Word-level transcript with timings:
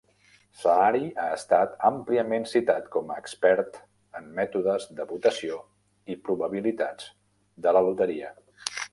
Saari 0.59 1.07
ha 1.23 1.25
estat 1.33 1.73
àmpliament 1.89 2.47
citat 2.53 2.87
com 2.95 3.11
a 3.11 3.17
expert 3.23 3.77
en 4.19 4.31
mètodes 4.39 4.87
de 4.99 5.05
votació 5.11 5.59
i 6.15 6.17
probabilitats 6.31 7.11
de 7.67 7.75
la 7.79 7.85
loteria. 7.89 8.33